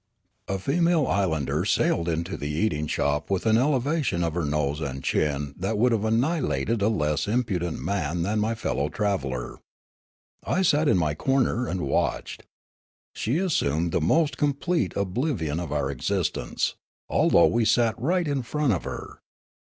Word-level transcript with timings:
A 0.47 0.57
female 0.57 1.05
islander 1.05 1.63
sailed 1.63 2.09
into 2.09 2.35
the 2.35 2.49
eating 2.49 2.87
shop 2.87 3.29
with 3.29 3.45
an 3.45 3.55
elevation 3.55 4.23
of 4.23 4.33
her 4.33 4.45
nose 4.45 4.81
and 4.81 5.03
chin 5.03 5.53
that 5.59 5.77
would 5.77 5.91
have 5.91 6.05
annihilated 6.05 6.81
a 6.81 6.87
less 6.89 7.27
impudent 7.27 7.79
man 7.79 8.23
than 8.23 8.39
my 8.39 8.55
fellow 8.55 8.89
traveller. 8.89 9.59
I 10.43 10.63
sat 10.63 10.87
in 10.87 10.97
my 10.97 11.13
corner 11.13 11.67
and 11.67 11.81
watched. 11.81 12.45
She 13.13 13.37
assumed 13.37 13.91
the 13.91 14.01
most 14.01 14.39
complete 14.39 14.95
oblivion 14.97 15.59
of 15.59 15.71
our 15.71 15.91
existence, 15.91 16.73
although 17.07 17.45
we 17.45 17.63
sat 17.63 17.93
right 18.01 18.27
in 18.27 18.41
front 18.41 18.73
of 18.73 18.85
her. 18.85 19.19